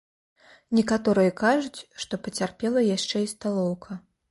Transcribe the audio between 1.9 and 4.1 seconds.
што пацярпела яшчэ і сталоўка.